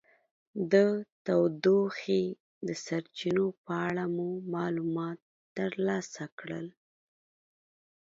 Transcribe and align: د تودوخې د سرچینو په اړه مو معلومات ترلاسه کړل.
د 0.71 0.73
تودوخې 1.25 2.23
د 2.67 2.69
سرچینو 2.85 3.45
په 3.65 3.71
اړه 3.87 4.03
مو 4.15 4.29
معلومات 4.53 5.17
ترلاسه 5.57 6.23
کړل. 6.39 6.67